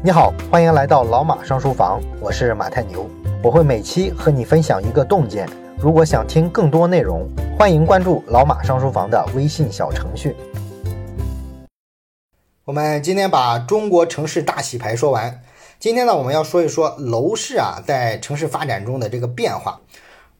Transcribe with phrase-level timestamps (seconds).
[0.00, 3.10] 你好，欢迎来到老马上书房，我是马太牛，
[3.42, 5.44] 我会每期和你分享一个洞见。
[5.76, 7.28] 如果想听更多内容，
[7.58, 10.36] 欢迎关注老马上书房的微信小程序。
[12.64, 15.42] 我们今天把中国城市大洗牌说完，
[15.80, 19.80] 今天呢，我们要说一说楼市啊在城市发展中的这个变化。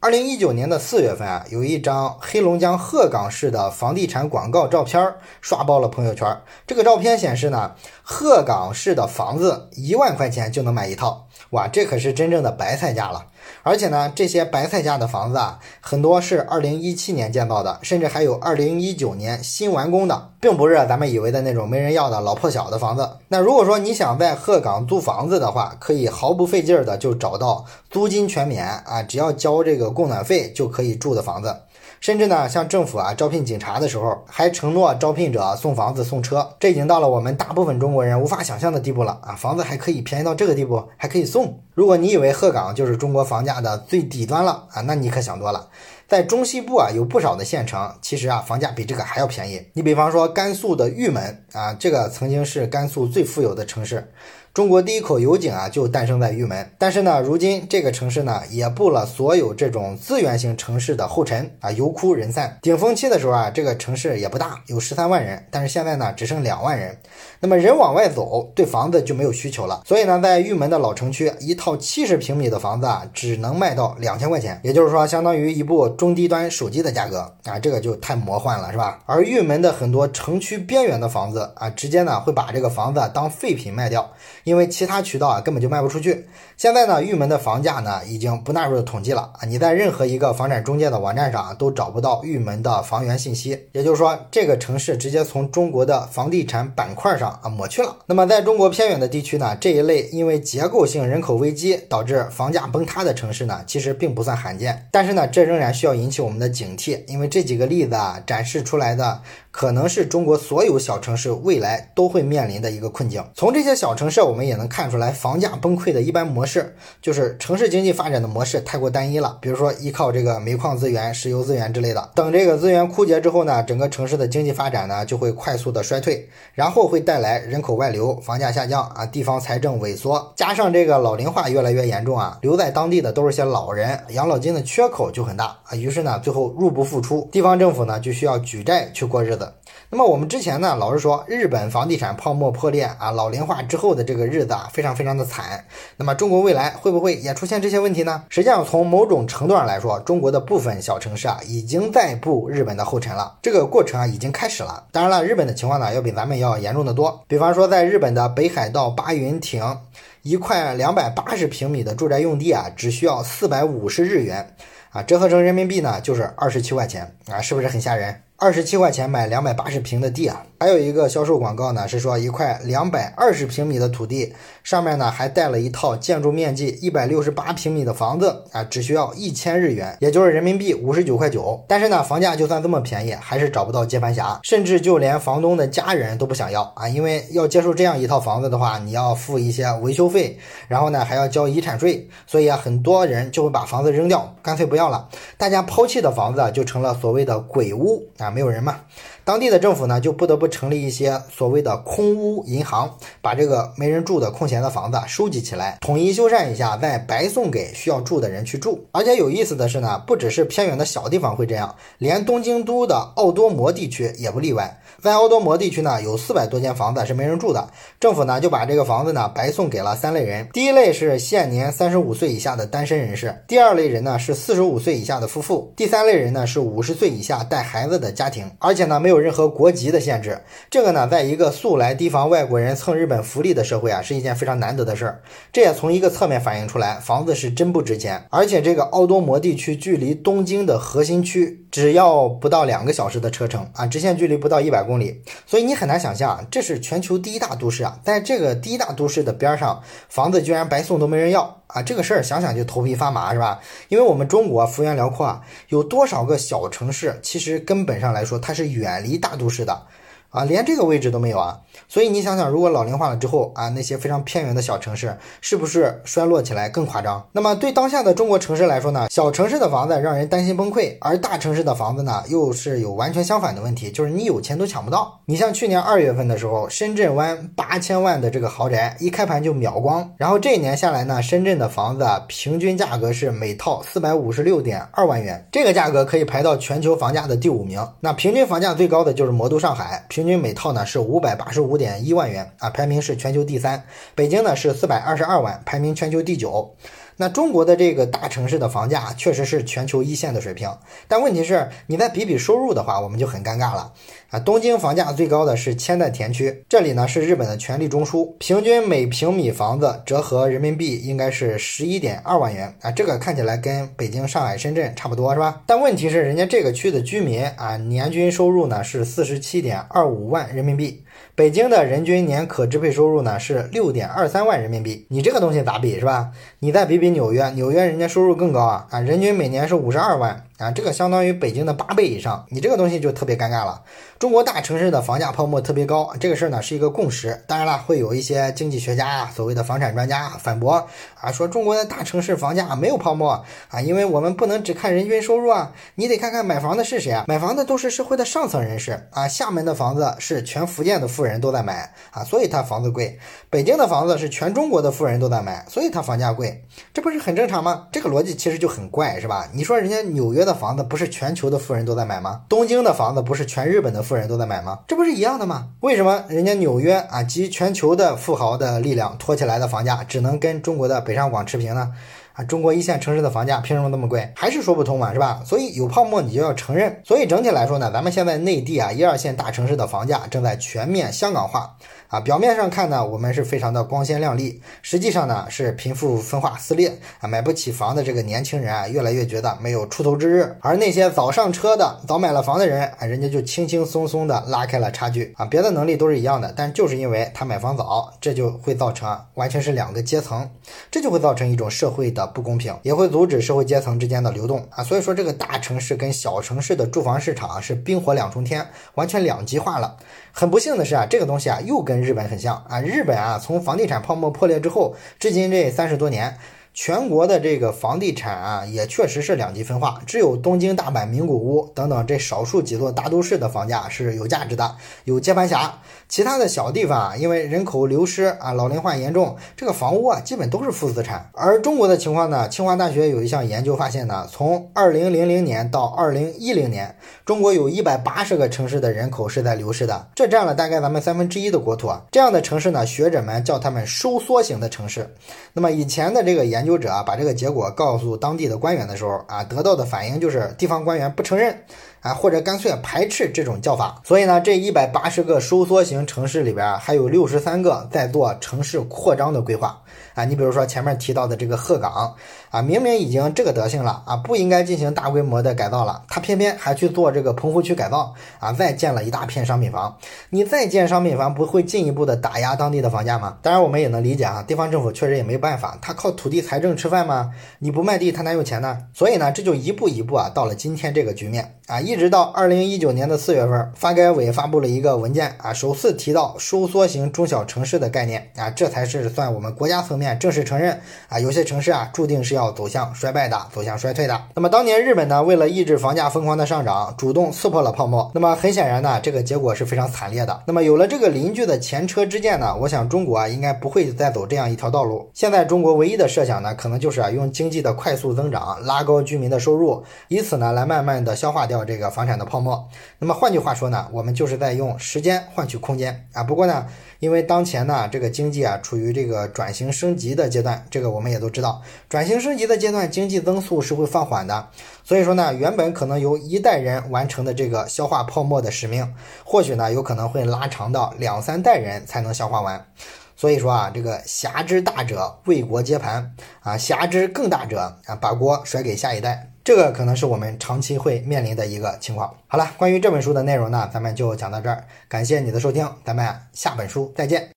[0.01, 6.41] 二零一九年的四月份啊，有一张黑龙江鹤岗市的房地产广告照片刷爆了朋友圈。
[6.69, 7.73] 这个照片显示呢，
[8.05, 13.25] 鹤岗市的房子一万块钱就能买一套，哇，这可是真正的白菜价了。
[13.63, 23.09] 而且呢，这些白菜价的房子啊，很多是二零一七年建造的，甚至还有二零一九年新完工的，并不是咱们以为的那种没人要的老破小的房子。
[23.29, 31.57] 那如果说你想在鹤岗租房子的话，可以毫不费劲儿的就找到租金全免啊，只要交这个供暖费就可以住的房子。
[32.01, 39.35] 甚至呢，像政府啊招聘警察的时候，还承诺招聘者送房子送车，这已经到了我们大部分中国人无法想象的地步了啊！
[39.35, 41.61] 房子还可以便宜到这个地步，还可以送。
[41.75, 45.69] 如果你以为鹤岗就是中国房价的最底端了啊，那你可想多了。
[46.09, 49.63] 在中西部啊，有不少的县城，其实啊房价比这个还要便宜。
[49.75, 54.11] 你比方说甘肃的玉门啊，这个曾经是甘肃最富有的城市。
[54.55, 56.69] 中国第一口油井啊，就诞生在玉门。
[56.79, 62.59] 但是呢，如今这个城市呢，也步了所有这种资源型城市的后尘啊，油枯人散。
[62.61, 65.47] 顶峰期的时候啊，这个城市也不大，有十三万人。
[65.53, 66.99] 但是现在呢，只剩两万人。
[67.39, 69.83] 那么人往外走，对房子就没有需求了。
[69.87, 79.01] 所以呢，在玉门的老城区，一套七十平米的房子啊，只能卖到两千块钱，也就是说，相当于一部中低端手机的价格啊，这个就太魔幻了，是吧？
[79.05, 84.09] 而玉门的很多城区边缘的房子啊，直接呢会把这个房子当废品卖掉。
[84.45, 86.27] 因为其他渠道啊根本就卖不出去。
[86.57, 89.45] 现在呢，玉门的房价呢已经不纳入统计了啊！
[89.47, 97.95] 你在任何一个房产中介的网站上啊都找不到玉门的房源信息，也就是说，这个城市直接从中国的房地产板块上啊抹去了。
[98.07, 104.89] 那么，在中国偏远的地区呢，这一类因为结构性人口危机导致房价崩塌的城市呢，其实并不算罕见。
[104.91, 109.23] 但是呢，这仍然需要要引起我们的警惕，因为这几个例子啊展示出来的。
[109.59, 113.21] 可能是中国所有小城市未来都会面临的一个困境。
[113.35, 119.37] 从这些小城市，我们也能看出来房价崩溃的一般模式，就是城市经济发展的模式太过单一了。
[119.41, 122.09] 比如说，依靠这个煤矿资源、石油资源之类的。
[122.15, 135.75] 等这个资源枯竭之后呢，整个城市的经济发展呢就会快速的衰退，然后会带来人口外流、房价下降啊，地方财政萎缩，加上这个老龄化越来越严重啊，留在当地的都是些老人，养老金的缺口就很大啊。
[135.75, 139.48] 于是呢，最后入不敷出，地方政府呢就需要举债去过日子。
[139.91, 145.65] 那么我们之前呢，老是说日本房地产泡沫破裂啊，老龄化之后的这个日子啊，非常非常的惨。
[145.97, 148.23] 那么中国未来会不会也出现这些问题呢？
[148.29, 153.39] 实际上，从某种程度上来说，中国的部分小城市啊，已经在步日本的后尘了。
[153.41, 154.85] 这个过程啊，已经开始了。
[154.93, 157.25] 当然了，日本的情况呢，要比咱们要严重的多。
[157.27, 159.79] 比方说，在日本的北海道八云町，
[160.21, 164.55] 一块两百八十平米的住宅用地啊，只需要四百五十日元，
[164.91, 168.21] 啊，折合成人民币呢，就是二十七块钱啊，是不是很吓人？
[168.41, 170.45] 二十七块钱买两百八十平的地啊！
[170.61, 174.33] 还有一个销售广告呢，是说一块两百二十平米的土地
[174.63, 181.61] 上面呢还带了一套建筑面积一百六十八平米的房子啊，只需要一千日元，也就是人民币五十九块九。
[181.67, 190.39] 但是呢，房价就算这么便宜，还是找不到接盘侠，甚至就连房东的家人都不想要啊，因为要接受这样一套房子的话，你要付一些维修费，
[190.69, 195.09] 然后呢还要交遗产税，所以啊，很多人就会把房子扔掉，干脆不要了。
[195.37, 198.81] 大家抛弃的房子就成了所谓的鬼屋啊，没有人嘛。
[199.29, 208.83] 当地的政府呢，就不得不成立一些所谓的空屋银行，把这个没人住的空闲的房子收集起来，统一修缮一下，再白送给需要住的人去住。
[208.91, 214.81] 而且有意思的是呢，不只是偏远的小地方会这样，连东京都的奥多摩地区也不例外。
[215.03, 217.69] 在奥多摩地区呢，有四百多间房子是没人住的，
[218.01, 220.49] 政府呢就把这个房子呢白送给了三类人。
[220.55, 230.41] 第一类是现年三十五岁以下的单身人士，第二类人呢是四十五岁以下的夫妇，第三类人呢是五十岁以下带孩子的家庭，而且呢没有任何国籍的限制。
[230.71, 235.21] 这个呢，在一个素来提防外国人蹭日本福利的社会啊，是一件非常难得的事儿。
[235.53, 238.25] 这也从一个侧面反映出来，房子是真不值钱。
[238.31, 244.79] 而且这个奥多摩地区距离东京的核心区只要不到两个小时的车程啊，直线距离不到一百。
[244.89, 251.83] 公里，所以你很难想象，这是全球第一大都市啊，在这个第一大都市的边上，房子居然白送都没人要啊！
[251.83, 253.61] 这个事儿想想就头皮发麻，是吧？
[253.89, 259.87] 因为我们中国幅员辽阔啊，有多少个小城市，其实根本上来说它是远离大都市的
[260.31, 261.61] 啊，连这个位置都没有啊。
[261.89, 267.27] 所以你想想，如果老龄化了之后啊，那些非常偏远的小城市是不是衰落起来更夸张？
[267.33, 275.21] 那么对当下的中国城市来说呢，小城市的房子让人担心崩溃，而大城市的房子呢，又是有完全相反的问题，就是你有钱都抢不到。
[275.27, 287.87] 你像去年二月份的时候，深圳湾八千万的这个豪宅一开盘就秒光，然后这一年下来呢，深圳的房子平均价格是每套四百五十六点二万元，这个价格可以排到全球房价的第五名。
[288.01, 293.85] 那平均房价最高的就是魔都上海，平均每套呢是五百八十五点一万元啊，排名是全球第三。
[294.17, 296.75] 北京呢是四百二十二万，排名全球第九。
[297.21, 300.71] 那中国的这个大城市的房价确实是全球一线的水平，
[301.09, 303.93] 但问题是，你再比比收入的话，我们就很尴尬了
[304.31, 304.39] 啊。
[304.39, 315.63] 东京房价最高的是千代田区，这里呢是日本的权力中枢，平均每平米房子折合人民币应该是十一点二万元啊，这个看起来跟北京、上海、深圳差不多是吧？
[315.67, 321.03] 但问题是，人家这个区的居民啊，年均收入呢是四十七点二五万人民币。
[321.35, 326.31] 北京的人均年可支配收入呢是六点二三万人民币，你这个东西咋比是吧？
[326.59, 330.45] 你再比比纽约，纽约人家收入更高啊啊，人均每年是五十二万。
[330.59, 333.81] 啊，这个相当于北京的八倍以上，你这个东西就特别尴尬了。
[334.19, 337.41] 中国大城市的房价泡沫特别高，这个事儿呢是一个共识。
[337.47, 340.85] 当然了，会有一些经济学家啊，所谓的房产专家反驳
[341.21, 349.29] 啊，说中国的大城市房价没有泡沫啊，因为我们不能只看人均收入啊，你得看看买房的是谁啊，买房的都是社会的上层人士啊。
[349.29, 353.17] 厦门的房子是全福建的富人都在买啊，所以它房子贵；
[353.49, 357.87] 北京的房子是全中国的富人都在买，所以它房价贵，这不是很正常吗？
[357.93, 359.49] 这个逻辑其实就很怪，是吧？
[359.53, 360.48] 你说人家纽约。
[360.49, 362.41] 的房子不是全球的富人都在买吗？
[362.49, 364.81] 东京的房子不是全日本的富人都在买吗？
[364.89, 365.69] 这不是一样的吗？
[365.81, 371.93] 为什么人家纽约啊集全球的富豪的力量托起来的房价只能跟中国的北上广持平呢？
[372.33, 374.33] 啊，中国一线城市的房价凭什么那么贵？
[374.35, 375.43] 还是说不通嘛，是吧？
[375.45, 377.01] 所以有泡沫你就要承认。
[377.05, 381.77] 所以整体来说呢，咱们现在内地啊一二线大城市的房价正在全面香港化。
[382.09, 395.35] 啊，表面上看呢，我们是非常的光鲜亮丽，实际上呢是贫富分化撕裂啊，买不起房的这个年轻人啊，越来越觉得没有出头之日，而那些早上车的、早买了房的人啊，人家就轻轻松松的拉开了差距。
[395.37, 400.51] 啊，别的能力都是一样的，但就是因为他买房早，这就会造成完全是两个阶层，
[400.91, 404.67] 这就会造成一种社会的不公平，也会阻止社会阶层之间的流动。
[404.71, 409.99] 啊，所以说这个大城市跟小城市的住房市场啊是冰火两重天，完全两极化了。
[410.33, 412.81] 很不幸的是啊，这个东西啊又跟日本很像啊。
[412.81, 416.37] 日本啊从房地产泡沫破裂之后，至今这三十多年。
[416.81, 425.77] 全国的这个房地产啊，也确实是两极分化，只有东京、大阪、名古屋等等这少数几座大都市的房价是有价值的，有接盘侠。
[426.09, 431.29] 其他的小地方啊，因为人口流失啊，老龄化严重，这个房屋啊，基本都是负资产。
[431.33, 436.95] 而中国的情况呢，清华大学有一项研究发现呢，从二零零零年到二零一零年，
[437.27, 442.05] 中国有一百八十个城市的人口是在流失的，这占了大概咱们三分之一的国土啊。
[442.13, 445.13] 这样的城市呢，学者们叫他们收缩型的城市。
[445.53, 446.68] 那么以前的这个研究。
[446.77, 451.57] 者啊，把这个结果告诉当地的官员的时候啊，得到的反应就是地方官员不承认。
[452.01, 454.01] 啊，或者干脆排斥这种叫法。
[454.05, 459.81] 所以呢，这一百八十个收缩型城市里边，还有六十三个在做城市扩张的规划。
[460.15, 462.17] 啊，你比如说前面提到的这个鹤岗
[462.51, 469.97] 啊，明明已经这个德行了啊，不应该进行大规模的改造了，他偏偏还去做这个棚户区改造啊，再建了一大片商品房。
[470.31, 473.39] 你再建商品房，不会进一步的打压当地的房价吗？
[473.43, 477.31] 当然，我们也能理解啊，地方政府确实也没办法，他靠土地财政吃饭吗？
[477.61, 478.77] 你不卖地，他哪有钱呢？
[478.93, 490.19] 所以呢，这就一步一步啊，到了今天这个局面啊，一直到二零一九年的四月份，发改委发布了一个文件啊，首次提到收缩型中小城市的概念啊，这才是算我们国家层面。
[490.19, 494.19] 正式承认啊，有些城市啊注定是要走向衰败的，走向衰退的。
[494.35, 498.11] 那么当年日本呢，为了抑制房价疯狂的上涨，主动刺破了泡沫。
[498.15, 500.43] 那么很显然呢，这个结果是非常惨烈的。
[500.47, 505.09] 那么有了这个邻居的前车之鉴呢，我想中国啊应该不会再走这样一条道路。
[505.15, 512.69] 现在中国唯一的设想呢，可能就是啊用经济的快速增长拉高居民的收入，以此呢来慢慢的消化掉这这个房产的泡沫。
[512.99, 516.25] 那么换句话说呢，我们就是在用时间换取空间啊。
[516.25, 516.67] 不过呢。
[517.01, 524.49] 因为当前呢，这个经济啊处于这个转型升级的阶段，这个我们也都知道，转型升级的阶段，经济增速是会放缓的。
[524.83, 528.93] 所以说呢，原本可能由一代人完成的这个消化泡沫的使命，
[529.23, 532.67] 或许呢有可能会拉长到两三代人才能消化完。
[533.15, 539.31] 所以说啊，这个侠之大者为国接盘啊，侠之更大者啊，把锅甩给下一代。
[539.49, 542.15] 这个可能是我们长期会面临的一个情况。
[542.27, 544.63] 好了，关于这本书的内容呢，咱们就讲到这儿。
[544.91, 547.31] 感谢你的收听，咱们下本书再见。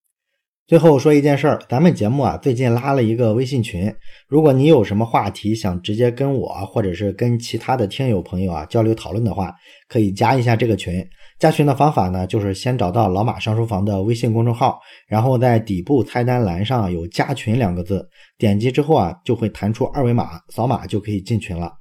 [0.67, 3.89] 最后说一件事儿，咱们节目啊最近拉了一个微信群，
[4.27, 9.53] 如果你有什么话题想直接跟我或者是跟其他的听友朋友啊交流讨论的话，
[9.87, 11.01] 可以加一下这个群。
[11.39, 14.77] 加群的方法呢，就是先找到老马上书房的微信公众号，
[15.07, 18.05] 然后在底部菜单栏上有加群两个字，
[18.37, 21.71] 点击之后啊就会弹出二维码，扫码就可以进群了。